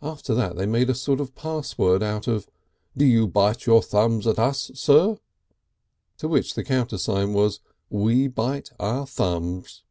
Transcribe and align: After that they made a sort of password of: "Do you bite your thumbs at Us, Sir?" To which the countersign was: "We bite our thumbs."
After 0.00 0.34
that 0.34 0.56
they 0.56 0.64
made 0.64 0.88
a 0.88 0.94
sort 0.94 1.20
of 1.20 1.34
password 1.34 2.02
of: 2.02 2.48
"Do 2.96 3.04
you 3.04 3.26
bite 3.28 3.66
your 3.66 3.82
thumbs 3.82 4.26
at 4.26 4.38
Us, 4.38 4.70
Sir?" 4.72 5.18
To 6.16 6.26
which 6.26 6.54
the 6.54 6.64
countersign 6.64 7.34
was: 7.34 7.60
"We 7.90 8.28
bite 8.28 8.72
our 8.80 9.06
thumbs." 9.06 9.82